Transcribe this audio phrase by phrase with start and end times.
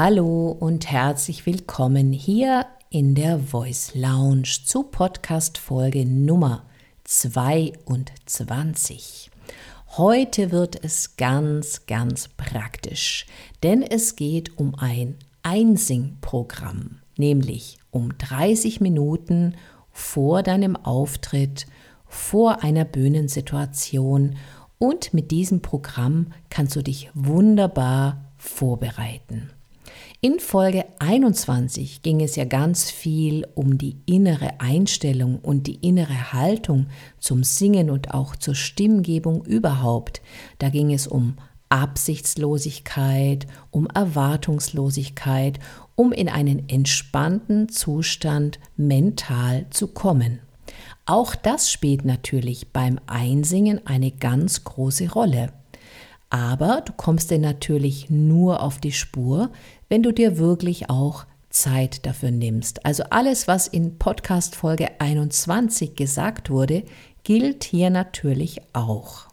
[0.00, 6.62] Hallo und herzlich willkommen hier in der Voice Lounge zu Podcast Folge Nummer
[7.04, 9.32] 22.
[9.96, 13.26] Heute wird es ganz, ganz praktisch,
[13.64, 19.56] denn es geht um ein Einsing-Programm, nämlich um 30 Minuten
[19.90, 21.66] vor deinem Auftritt,
[22.08, 24.36] vor einer Bühnensituation
[24.78, 29.50] und mit diesem Programm kannst du dich wunderbar vorbereiten.
[30.20, 36.32] In Folge 21 ging es ja ganz viel um die innere Einstellung und die innere
[36.32, 36.86] Haltung
[37.20, 40.20] zum Singen und auch zur Stimmgebung überhaupt.
[40.58, 41.36] Da ging es um
[41.68, 45.60] Absichtslosigkeit, um Erwartungslosigkeit,
[45.94, 50.40] um in einen entspannten Zustand mental zu kommen.
[51.08, 55.54] Auch das spielt natürlich beim Einsingen eine ganz große Rolle.
[56.28, 59.50] Aber du kommst dir natürlich nur auf die Spur,
[59.88, 62.84] wenn du dir wirklich auch Zeit dafür nimmst.
[62.84, 66.84] Also alles, was in Podcast Folge 21 gesagt wurde,
[67.24, 69.28] gilt hier natürlich auch.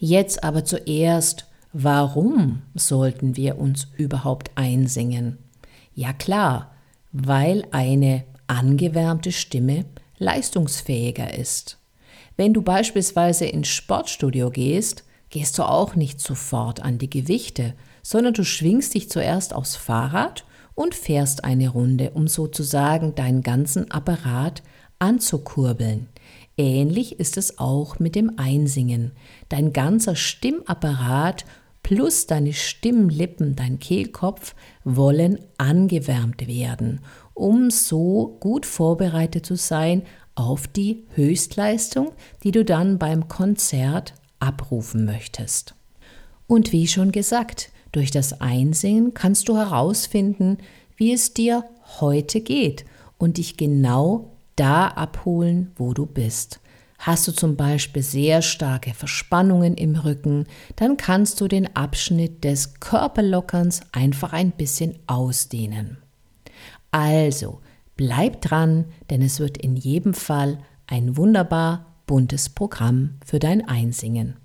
[0.00, 5.38] Jetzt aber zuerst, warum sollten wir uns überhaupt einsingen?
[5.94, 6.72] Ja klar,
[7.12, 9.84] weil eine angewärmte Stimme
[10.18, 11.78] leistungsfähiger ist.
[12.36, 18.34] Wenn du beispielsweise ins Sportstudio gehst, gehst du auch nicht sofort an die Gewichte, sondern
[18.34, 24.62] du schwingst dich zuerst aufs Fahrrad und fährst eine Runde, um sozusagen deinen ganzen Apparat
[24.98, 26.08] anzukurbeln.
[26.56, 29.12] Ähnlich ist es auch mit dem Einsingen.
[29.48, 31.44] Dein ganzer Stimmapparat
[31.82, 37.00] plus deine Stimmlippen, dein Kehlkopf wollen angewärmt werden,
[37.38, 40.02] um so gut vorbereitet zu sein
[40.34, 45.74] auf die Höchstleistung, die du dann beim Konzert abrufen möchtest.
[46.46, 50.58] Und wie schon gesagt, durch das Einsingen kannst du herausfinden,
[50.96, 51.64] wie es dir
[52.00, 52.84] heute geht
[53.18, 56.60] und dich genau da abholen, wo du bist.
[56.98, 60.46] Hast du zum Beispiel sehr starke Verspannungen im Rücken,
[60.76, 65.98] dann kannst du den Abschnitt des Körperlockerns einfach ein bisschen ausdehnen.
[66.90, 67.60] Also,
[67.96, 74.36] bleib dran, denn es wird in jedem Fall ein wunderbar buntes Programm für dein Einsingen.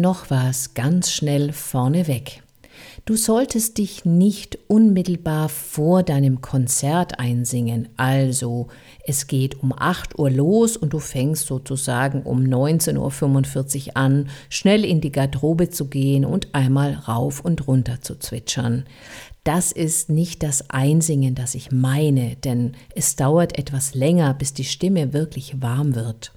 [0.00, 2.42] Noch was ganz schnell vorneweg.
[3.04, 7.88] Du solltest dich nicht unmittelbar vor deinem Konzert einsingen.
[7.96, 8.68] Also,
[9.02, 14.84] es geht um 8 Uhr los und du fängst sozusagen um 19.45 Uhr an, schnell
[14.84, 18.84] in die Garderobe zu gehen und einmal rauf und runter zu zwitschern.
[19.42, 24.64] Das ist nicht das Einsingen, das ich meine, denn es dauert etwas länger, bis die
[24.64, 26.32] Stimme wirklich warm wird.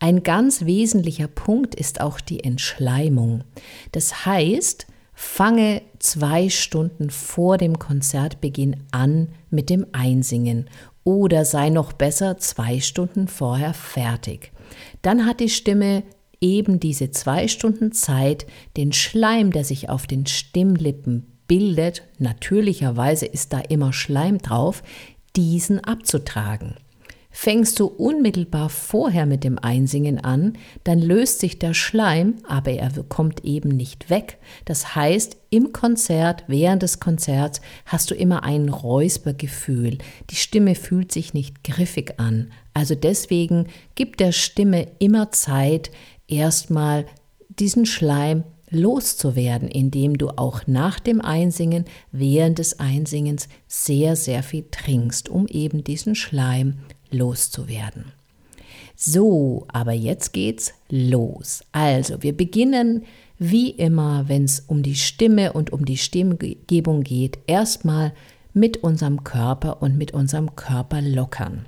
[0.00, 3.44] Ein ganz wesentlicher Punkt ist auch die Entschleimung.
[3.92, 4.86] Das heißt,
[5.20, 10.70] Fange zwei Stunden vor dem Konzertbeginn an mit dem Einsingen
[11.02, 14.52] oder sei noch besser zwei Stunden vorher fertig.
[15.02, 16.04] Dann hat die Stimme
[16.40, 23.52] eben diese zwei Stunden Zeit, den Schleim, der sich auf den Stimmlippen bildet, natürlicherweise ist
[23.52, 24.84] da immer Schleim drauf,
[25.34, 26.76] diesen abzutragen.
[27.30, 32.90] Fängst du unmittelbar vorher mit dem Einsingen an, dann löst sich der Schleim, aber er
[33.08, 34.38] kommt eben nicht weg.
[34.64, 39.98] Das heißt, im Konzert, während des Konzerts hast du immer ein Räuspergefühl.
[40.30, 42.50] Die Stimme fühlt sich nicht griffig an.
[42.72, 45.90] Also deswegen gib der Stimme immer Zeit,
[46.28, 47.06] erstmal
[47.48, 54.66] diesen Schleim loszuwerden, indem du auch nach dem Einsingen, während des Einsingens sehr, sehr viel
[54.70, 56.78] trinkst, um eben diesen Schleim
[57.10, 58.12] loszuwerden.
[58.96, 61.62] So, aber jetzt geht's los.
[61.72, 63.04] Also, wir beginnen
[63.38, 68.12] wie immer, wenn es um die Stimme und um die Stimmgebung geht, erstmal
[68.54, 71.66] mit unserem Körper und mit unserem Körper lockern.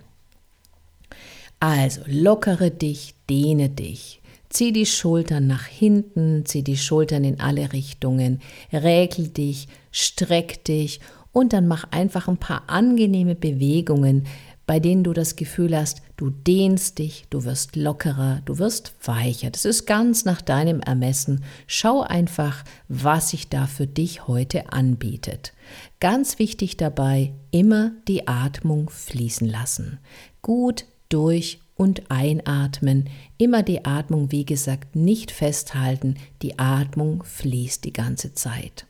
[1.61, 4.21] Also, lockere dich, dehne dich.
[4.49, 8.41] Zieh die Schultern nach hinten, zieh die Schultern in alle Richtungen,
[8.73, 10.99] räkel dich, streck dich
[11.33, 14.27] und dann mach einfach ein paar angenehme Bewegungen,
[14.71, 19.51] bei denen du das Gefühl hast, du dehnst dich, du wirst lockerer, du wirst weicher.
[19.51, 21.43] Das ist ganz nach deinem Ermessen.
[21.67, 25.55] Schau einfach, was sich da für dich heute anbietet.
[25.99, 29.99] Ganz wichtig dabei, immer die Atmung fließen lassen.
[30.41, 33.09] Gut durch und einatmen.
[33.39, 36.15] Immer die Atmung, wie gesagt, nicht festhalten.
[36.43, 38.87] Die Atmung fließt die ganze Zeit.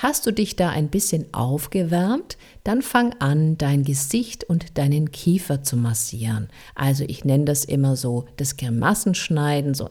[0.00, 5.64] Hast du dich da ein bisschen aufgewärmt, dann fang an, dein Gesicht und deinen Kiefer
[5.64, 6.50] zu massieren.
[6.76, 9.90] Also ich nenne das immer so das Grimassenschneiden, so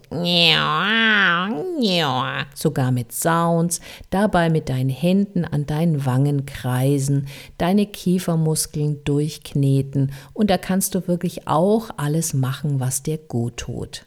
[2.56, 7.28] sogar mit Sounds, dabei mit deinen Händen an deinen Wangen kreisen,
[7.58, 14.07] deine Kiefermuskeln durchkneten und da kannst du wirklich auch alles machen, was dir gut tut.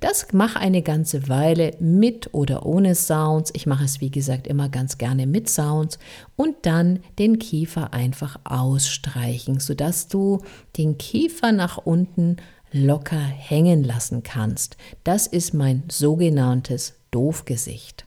[0.00, 3.50] Das mache eine ganze Weile mit oder ohne Sounds.
[3.54, 5.98] Ich mache es wie gesagt immer ganz gerne mit Sounds
[6.36, 10.40] und dann den Kiefer einfach ausstreichen, sodass du
[10.76, 12.36] den Kiefer nach unten
[12.72, 14.76] locker hängen lassen kannst.
[15.04, 18.04] Das ist mein sogenanntes Doofgesicht.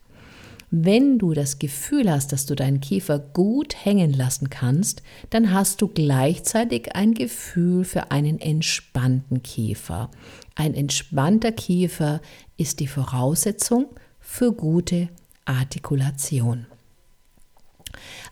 [0.70, 5.82] Wenn du das Gefühl hast, dass du deinen Kiefer gut hängen lassen kannst, dann hast
[5.82, 10.12] du gleichzeitig ein Gefühl für einen entspannten Kiefer.
[10.56, 12.22] Ein entspannter Kiefer
[12.58, 13.88] ist die Voraussetzung
[14.20, 15.08] für gute
[15.46, 16.66] Artikulation.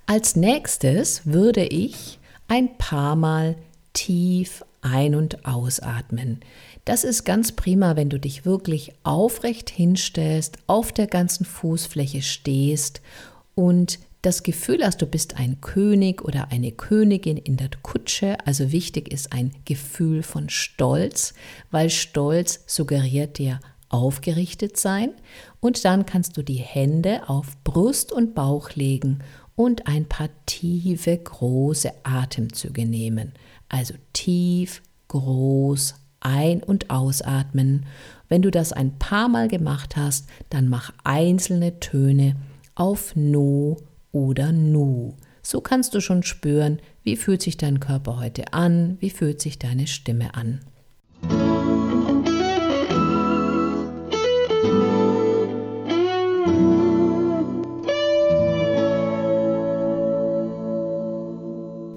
[0.05, 3.55] Als nächstes würde ich ein paar Mal
[3.93, 6.41] tief ein- und ausatmen.
[6.85, 13.01] Das ist ganz prima, wenn du dich wirklich aufrecht hinstellst, auf der ganzen Fußfläche stehst
[13.55, 18.37] und das Gefühl hast, du bist ein König oder eine Königin in der Kutsche.
[18.45, 21.33] Also wichtig ist ein Gefühl von Stolz,
[21.71, 23.59] weil Stolz suggeriert dir
[23.89, 25.11] aufgerichtet sein.
[25.59, 29.19] Und dann kannst du die Hände auf Brust und Bauch legen
[29.55, 33.33] und ein paar tiefe, große Atemzüge nehmen.
[33.69, 35.95] Also tief, groß
[36.25, 37.85] ein- und ausatmen.
[38.27, 42.35] Wenn du das ein paar Mal gemacht hast, dann mach einzelne Töne
[42.73, 43.77] auf No
[44.11, 45.13] oder Nu.
[45.41, 49.59] So kannst du schon spüren, wie fühlt sich dein Körper heute an, wie fühlt sich
[49.59, 50.61] deine Stimme an.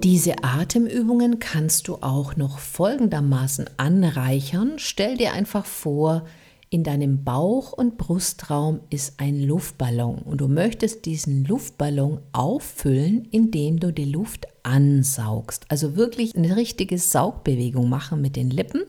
[0.03, 4.73] Diese Atemübungen kannst du auch noch folgendermaßen anreichern.
[4.77, 6.23] Stell dir einfach vor,
[6.69, 13.81] in deinem Bauch- und Brustraum ist ein Luftballon und du möchtest diesen Luftballon auffüllen, indem
[13.81, 15.65] du die Luft ansaugst.
[15.67, 18.83] Also wirklich eine richtige Saugbewegung machen mit den Lippen.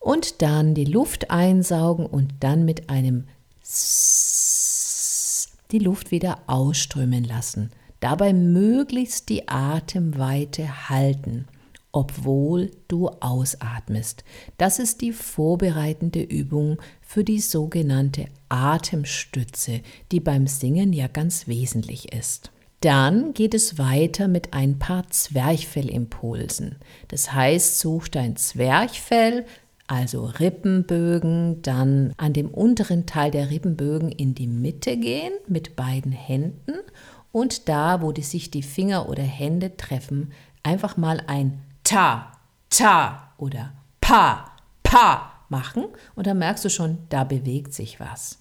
[0.00, 3.28] Und dann die Luft einsaugen und dann mit einem
[5.70, 7.70] die Luft wieder ausströmen lassen.
[8.04, 11.46] Dabei möglichst die Atemweite halten,
[11.90, 14.24] obwohl du ausatmest.
[14.58, 19.80] Das ist die vorbereitende Übung für die sogenannte Atemstütze,
[20.12, 22.50] die beim Singen ja ganz wesentlich ist.
[22.80, 26.76] Dann geht es weiter mit ein paar Zwerchfellimpulsen.
[27.08, 29.46] Das heißt, such dein Zwerchfell,
[29.86, 36.12] also Rippenbögen, dann an dem unteren Teil der Rippenbögen in die Mitte gehen mit beiden
[36.12, 36.74] Händen
[37.34, 40.32] und da, wo die sich die Finger oder Hände treffen,
[40.62, 42.30] einfach mal ein Ta,
[42.70, 44.52] Ta oder Pa,
[44.84, 48.38] Pa machen und dann merkst du schon, da bewegt sich was.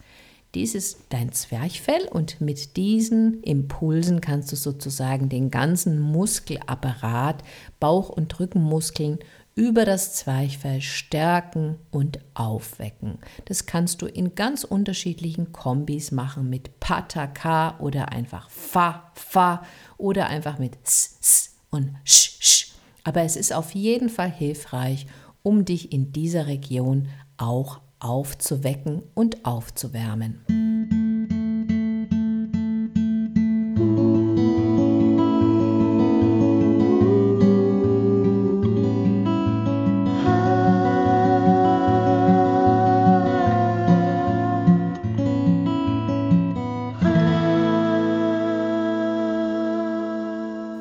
[0.54, 7.44] Dies ist dein Zwerchfell und mit diesen Impulsen kannst du sozusagen den ganzen Muskelapparat,
[7.80, 9.18] Bauch- und Rückenmuskeln
[9.56, 13.20] über das Zwerchfell stärken und aufwecken.
[13.46, 19.64] Das kannst du in ganz unterschiedlichen Kombis machen mit Pataka oder einfach Fa, Fa
[19.98, 22.68] oder einfach mit S, S und Sch, Sch.
[23.04, 25.06] Aber es ist auf jeden Fall hilfreich,
[25.44, 30.73] um dich in dieser Region auch aufzuwecken und aufzuwärmen.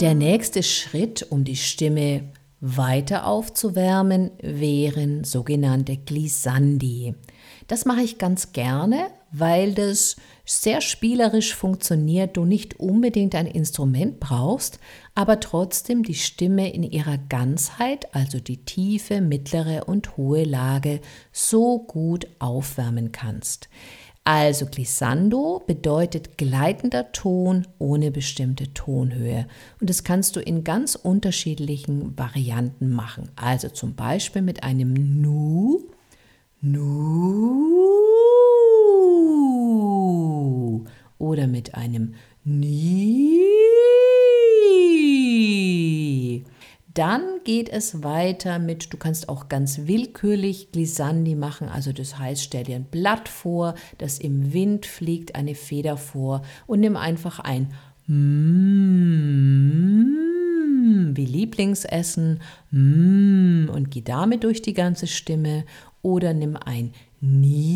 [0.03, 2.25] Der nächste Schritt, um die Stimme
[2.61, 7.15] weiter aufzuwärmen, wären sogenannte Glissandi.
[7.69, 14.19] Das mache ich ganz gerne, weil das sehr spielerisch funktioniert, du nicht unbedingt ein Instrument
[14.19, 14.81] brauchst,
[15.15, 21.79] aber trotzdem die Stimme in ihrer Ganzheit, also die tiefe, mittlere und hohe Lage, so
[21.79, 23.69] gut aufwärmen kannst.
[24.25, 29.49] Also glissando bedeutet gleitender Ton ohne bestimmte Tonhöhe.
[29.81, 33.31] Und das kannst du in ganz unterschiedlichen Varianten machen.
[33.35, 35.81] Also zum Beispiel mit einem Nu,
[36.61, 38.03] Nu
[41.19, 42.15] oder mit einem
[42.45, 43.42] Ni.
[46.95, 52.43] Dann geht es weiter mit, du kannst auch ganz willkürlich Glissandi machen, also das heißt,
[52.43, 57.39] stell dir ein Blatt vor, das im Wind fliegt, eine Feder vor und nimm einfach
[57.41, 57.73] ein
[58.07, 58.73] mm,
[61.17, 62.41] wie Lieblingsessen.
[62.71, 65.65] Mm, und geh damit durch die ganze Stimme.
[66.03, 67.69] Oder nimm ein Ni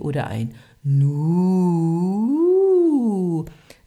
[0.00, 2.31] oder ein Nu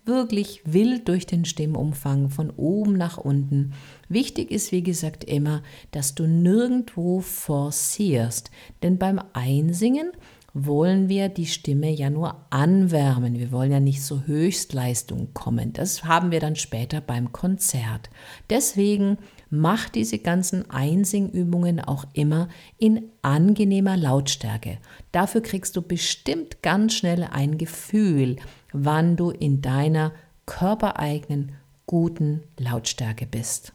[0.06, 3.74] wirklich wild durch den Stimmumfang von oben nach unten.
[4.10, 8.52] Wichtig ist, wie gesagt, immer, dass du nirgendwo forcierst,
[8.84, 10.12] denn beim Einsingen
[10.58, 13.38] wollen wir die Stimme ja nur anwärmen.
[13.38, 15.74] Wir wollen ja nicht so Höchstleistung kommen.
[15.74, 18.10] Das haben wir dann später beim Konzert.
[18.50, 19.18] Deswegen
[19.50, 22.48] mach diese ganzen Einsingübungen auch immer
[22.78, 24.78] in angenehmer Lautstärke.
[25.12, 28.38] Dafür kriegst du bestimmt ganz schnell ein Gefühl,
[28.76, 30.12] wann du in deiner
[30.46, 31.54] körpereigenen
[31.86, 33.74] guten Lautstärke bist.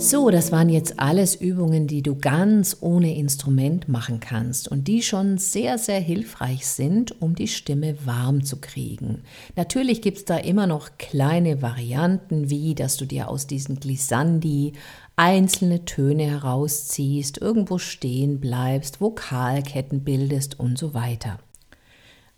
[0.00, 5.02] So, das waren jetzt alles Übungen, die du ganz ohne Instrument machen kannst und die
[5.02, 9.22] schon sehr, sehr hilfreich sind, um die Stimme warm zu kriegen.
[9.56, 14.74] Natürlich gibt es da immer noch kleine Varianten, wie dass du dir aus diesen Glissandi
[15.16, 21.40] einzelne Töne herausziehst, irgendwo stehen bleibst, Vokalketten bildest und so weiter.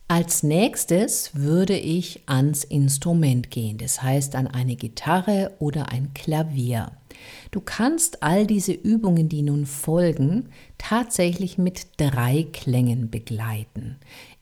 [0.09, 6.93] Als nächstes würde ich ans Instrument gehen, das heißt an eine Gitarre oder ein Klavier.
[7.51, 10.49] Du kannst all diese Übungen, die nun folgen,
[10.79, 13.97] tatsächlich mit drei Klängen begleiten.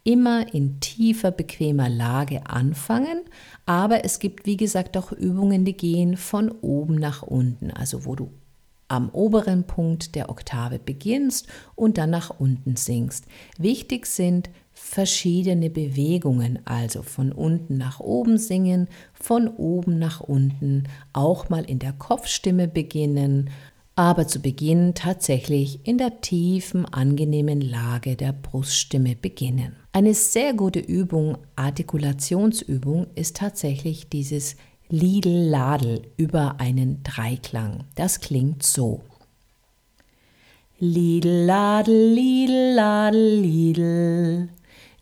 [0.05, 3.21] Immer in tiefer, bequemer Lage anfangen,
[3.67, 8.15] aber es gibt, wie gesagt, auch Übungen, die gehen von oben nach unten, also wo
[8.15, 8.31] du
[8.89, 13.27] am oberen Punkt der Oktave beginnst und dann nach unten singst.
[13.59, 14.49] Wichtig sind
[14.89, 21.79] verschiedene Bewegungen, also von unten nach oben singen, von oben nach unten, auch mal in
[21.79, 23.51] der Kopfstimme beginnen,
[23.97, 29.77] aber zu Beginn tatsächlich in der tiefen, angenehmen Lage der Bruststimme beginnen.
[29.93, 34.57] Eine sehr gute Übung, Artikulationsübung, ist tatsächlich dieses
[34.89, 37.85] Lidl-Ladel über einen Dreiklang.
[37.95, 39.03] Das klingt so.
[40.81, 42.75] Lidl, Ladel, Lidl,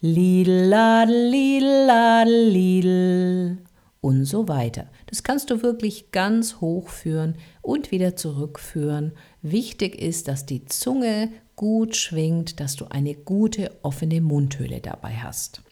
[0.01, 0.69] Lidl.
[0.69, 3.59] Ladel, Lidl, Ladel, Lidl
[4.07, 4.87] und so weiter.
[5.07, 9.13] Das kannst du wirklich ganz hoch führen und wieder zurückführen.
[9.43, 15.63] Wichtig ist, dass die Zunge gut schwingt, dass du eine gute offene Mundhöhle dabei hast.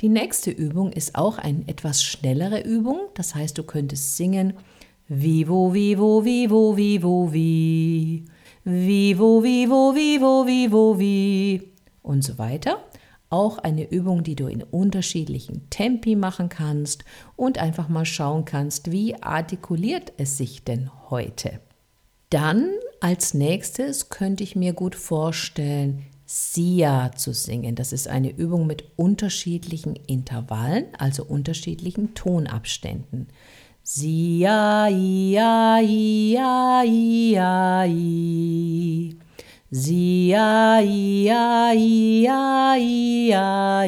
[0.00, 3.00] Die nächste Übung ist auch eine etwas schnellere Übung.
[3.14, 4.54] Das heißt, du könntest singen
[5.08, 8.24] Vivo, vivo, vivo, vivo, vi.
[8.64, 11.72] Vivo, vivo, vivo, vivo, vi.
[12.02, 12.78] Und so weiter
[13.30, 17.04] auch eine Übung, die du in unterschiedlichen Tempi machen kannst
[17.36, 21.60] und einfach mal schauen kannst, wie artikuliert es sich denn heute.
[22.30, 22.70] Dann
[23.00, 27.74] als nächstes könnte ich mir gut vorstellen, Sia zu singen.
[27.74, 33.28] Das ist eine Übung mit unterschiedlichen Intervallen, also unterschiedlichen Tonabständen.
[33.82, 39.27] Sia, ia, ia, ia, ia.
[39.70, 43.84] Sia, ia, ia, ia.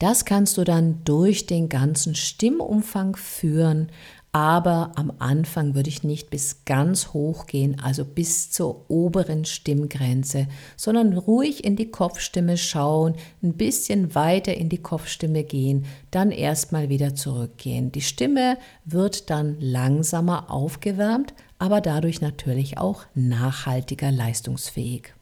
[0.00, 3.92] Das kannst du dann durch den ganzen Stimmumfang führen,
[4.32, 10.48] aber am Anfang würde ich nicht bis ganz hoch gehen, also bis zur oberen Stimmgrenze,
[10.76, 13.14] sondern ruhig in die Kopfstimme schauen,
[13.44, 17.92] ein bisschen weiter in die Kopfstimme gehen, dann erstmal wieder zurückgehen.
[17.92, 25.14] Die Stimme wird dann langsamer aufgewärmt, aber dadurch natürlich auch nachhaltiger leistungsfähig.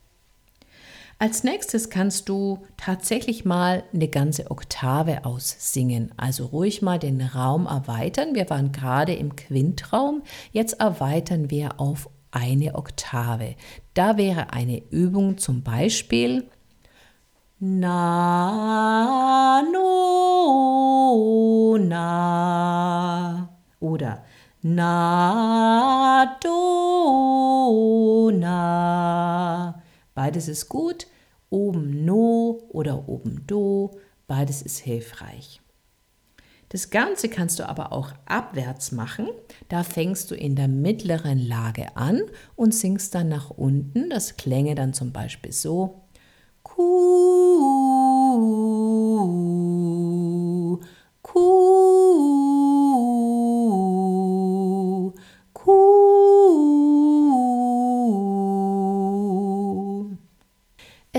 [1.18, 6.14] Als nächstes kannst du tatsächlich mal eine ganze Oktave aussingen.
[6.16, 8.34] Also ruhig mal den Raum erweitern.
[8.34, 10.22] Wir waren gerade im Quintraum.
[10.50, 13.54] Jetzt erweitern wir auf eine Oktave.
[13.92, 16.48] Da wäre eine Übung zum Beispiel
[17.58, 24.24] Na, no, na oder
[24.62, 29.82] Na, do, na.
[30.14, 31.06] Beides ist gut.
[31.48, 33.98] Oben No oder oben Do.
[34.26, 35.62] Beides ist hilfreich.
[36.68, 39.28] Das Ganze kannst du aber auch abwärts machen.
[39.68, 42.20] Da fängst du in der mittleren Lage an
[42.54, 44.10] und singst dann nach unten.
[44.10, 46.02] Das klänge dann zum Beispiel so.
[46.62, 46.80] Kuh,
[51.22, 51.79] Kuh,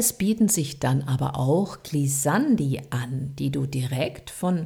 [0.01, 4.65] Es bieten sich dann aber auch Glissandi an, die du direkt von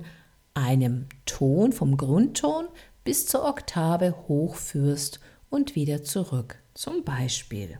[0.54, 2.70] einem Ton vom Grundton
[3.04, 6.56] bis zur Oktave hochführst und wieder zurück.
[6.74, 7.80] Zum Beispiel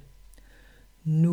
[1.06, 1.32] Nu,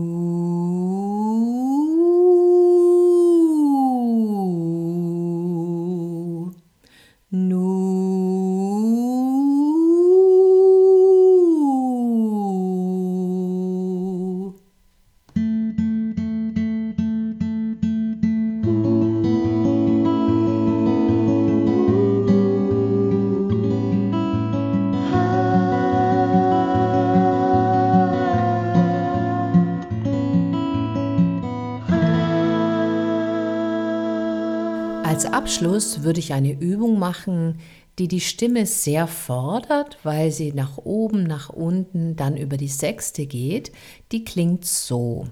[35.13, 37.59] Als Abschluss würde ich eine Übung machen,
[37.99, 43.27] die die Stimme sehr fordert, weil sie nach oben, nach unten, dann über die Sechste
[43.27, 43.73] geht.
[44.11, 45.27] Die klingt so.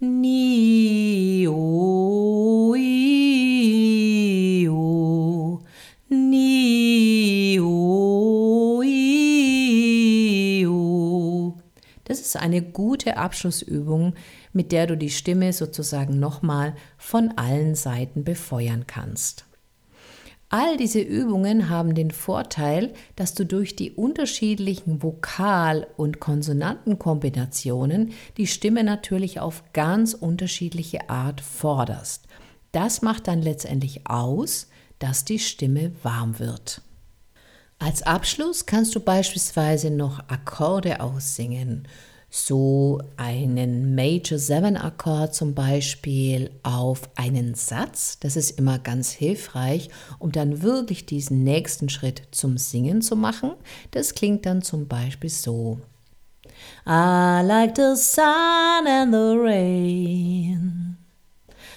[0.00, 3.86] Ni, o, i,
[4.70, 5.60] o,
[6.08, 11.52] ni, o, i, o.
[12.04, 14.14] Das ist eine gute Abschlussübung,
[14.52, 19.44] mit der du die Stimme sozusagen nochmal von allen Seiten befeuern kannst.
[20.54, 28.46] All diese Übungen haben den Vorteil, dass du durch die unterschiedlichen Vokal- und Konsonantenkombinationen die
[28.46, 32.26] Stimme natürlich auf ganz unterschiedliche Art forderst.
[32.70, 34.68] Das macht dann letztendlich aus,
[34.98, 36.82] dass die Stimme warm wird.
[37.78, 41.88] Als Abschluss kannst du beispielsweise noch Akkorde aussingen
[42.34, 48.18] so einen Major 7 Akkord zum Beispiel auf einen Satz.
[48.20, 53.52] Das ist immer ganz hilfreich, um dann wirklich diesen nächsten Schritt zum Singen zu machen.
[53.90, 55.78] Das klingt dann zum Beispiel so.
[56.86, 60.96] I like the sun and the rain.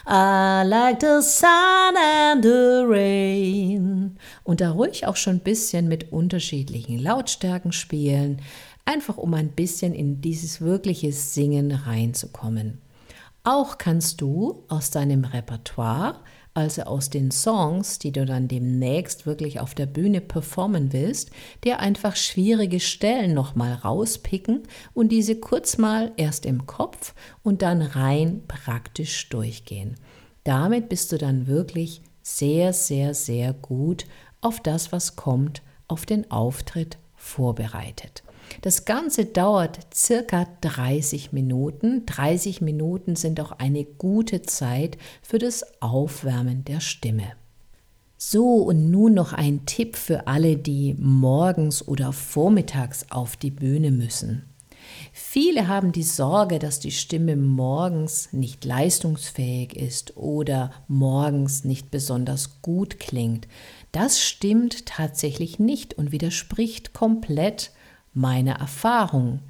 [0.08, 4.18] I like the sun and the rain.
[4.46, 8.40] Und da ruhig auch schon ein bisschen mit unterschiedlichen Lautstärken spielen
[8.86, 12.82] einfach um ein bisschen in dieses wirkliche Singen reinzukommen.
[13.44, 16.20] Auch kannst du aus deinem Repertoire,
[16.56, 21.30] also aus den Songs, die du dann demnächst wirklich auf der Bühne performen willst,
[21.64, 27.82] dir einfach schwierige Stellen nochmal rauspicken und diese kurz mal erst im Kopf und dann
[27.82, 29.96] rein praktisch durchgehen.
[30.44, 34.06] Damit bist du dann wirklich sehr, sehr, sehr gut
[34.42, 38.25] auf das, was kommt, auf den Auftritt vorbereitet.
[38.62, 42.06] Das Ganze dauert circa 30 Minuten.
[42.06, 47.34] 30 Minuten sind auch eine gute Zeit für das Aufwärmen der Stimme.
[48.18, 53.92] So, und nun noch ein Tipp für alle, die morgens oder vormittags auf die Bühne
[53.92, 54.44] müssen.
[55.12, 62.62] Viele haben die Sorge, dass die Stimme morgens nicht leistungsfähig ist oder morgens nicht besonders
[62.62, 63.48] gut klingt.
[63.92, 67.72] Das stimmt tatsächlich nicht und widerspricht komplett
[68.16, 69.42] meine Erfahrung.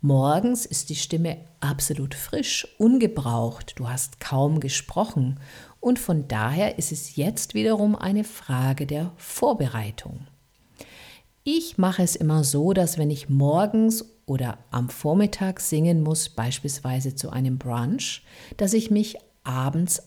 [0.00, 5.38] Morgens ist die Stimme absolut frisch, ungebraucht, du hast kaum gesprochen
[5.78, 10.26] und von daher ist es jetzt wiederum eine Frage der Vorbereitung.
[11.44, 17.16] Ich mache es immer so, dass wenn ich morgens oder am Vormittag singen muss, beispielsweise
[17.16, 18.22] zu einem Brunch,
[18.56, 20.02] dass ich mich abends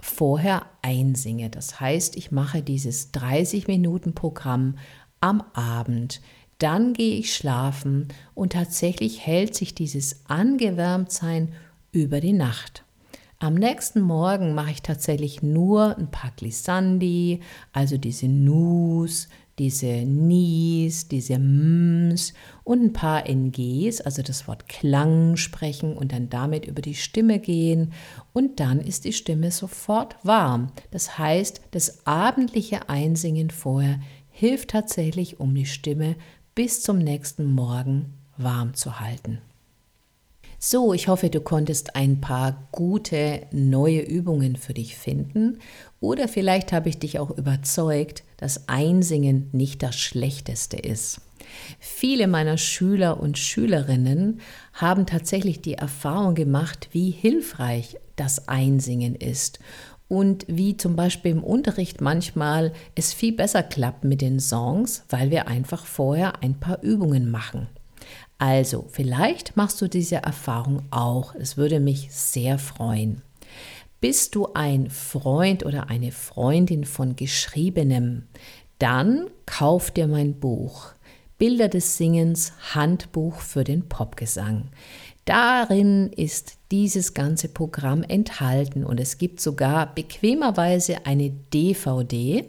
[0.00, 1.50] vorher einsinge.
[1.50, 4.76] Das heißt, ich mache dieses 30 Minuten Programm
[5.20, 6.20] am Abend
[6.62, 11.52] dann gehe ich schlafen und tatsächlich hält sich dieses Angewärmtsein
[11.90, 12.84] über die Nacht.
[13.38, 17.40] Am nächsten Morgen mache ich tatsächlich nur ein paar Glissandi,
[17.72, 25.36] also diese Nus, diese Nies, diese Ms und ein paar NGs, also das Wort Klang
[25.36, 27.92] sprechen und dann damit über die Stimme gehen
[28.32, 30.70] und dann ist die Stimme sofort warm.
[30.92, 33.98] Das heißt, das abendliche Einsingen vorher
[34.30, 36.16] hilft tatsächlich, um die Stimme
[36.54, 39.38] bis zum nächsten Morgen warm zu halten.
[40.58, 45.58] So, ich hoffe, du konntest ein paar gute neue Übungen für dich finden
[45.98, 51.20] oder vielleicht habe ich dich auch überzeugt, dass Einsingen nicht das Schlechteste ist.
[51.80, 54.40] Viele meiner Schüler und Schülerinnen
[54.72, 59.58] haben tatsächlich die Erfahrung gemacht, wie hilfreich das Einsingen ist
[60.12, 65.30] und wie zum Beispiel im Unterricht manchmal es viel besser klappt mit den Songs, weil
[65.30, 67.68] wir einfach vorher ein paar Übungen machen.
[68.36, 71.34] Also, vielleicht machst du diese Erfahrung auch.
[71.34, 73.22] Es würde mich sehr freuen.
[74.02, 78.24] Bist du ein Freund oder eine Freundin von Geschriebenem?
[78.78, 80.92] Dann kauf dir mein Buch.
[81.38, 84.68] Bilder des Singens Handbuch für den Popgesang.
[85.24, 92.44] Darin ist dieses ganze Programm enthalten und es gibt sogar bequemerweise eine DVD,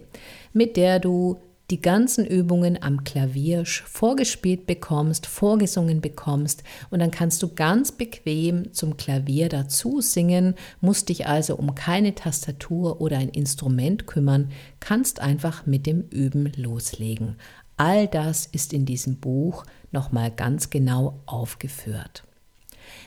[0.53, 1.37] mit der du
[1.69, 8.73] die ganzen Übungen am Klavier vorgespielt bekommst, vorgesungen bekommst und dann kannst du ganz bequem
[8.73, 15.19] zum Klavier dazu singen, musst dich also um keine Tastatur oder ein Instrument kümmern, kannst
[15.19, 17.37] einfach mit dem Üben loslegen.
[17.77, 22.23] All das ist in diesem Buch nochmal ganz genau aufgeführt.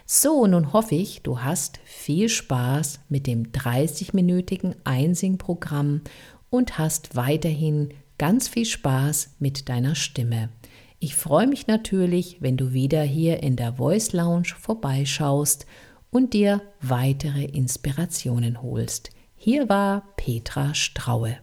[0.05, 6.03] So, nun hoffe ich, du hast viel Spaß mit dem 30-minütigen Einsing-Programm
[6.51, 10.51] und hast weiterhin ganz viel Spaß mit deiner Stimme.
[10.99, 15.67] Ich freue mich natürlich, wenn du wieder hier in der Voice Lounge vorbeischaust
[16.11, 19.11] und dir weitere Inspirationen holst.
[19.35, 21.37] Hier war Petra Straue.